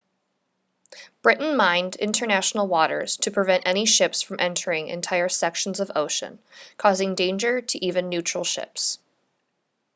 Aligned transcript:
britain 1.21 1.55
mined 1.55 1.95
international 1.95 2.65
waters 2.67 3.17
to 3.17 3.29
prevent 3.29 3.67
any 3.67 3.85
ships 3.85 4.23
from 4.23 4.37
entering 4.39 4.87
entire 4.87 5.29
sections 5.29 5.79
of 5.79 5.91
ocean 5.95 6.39
causing 6.75 7.13
danger 7.13 7.61
to 7.61 7.77
even 7.85 8.09
neutral 8.09 8.43
ships 8.43 8.97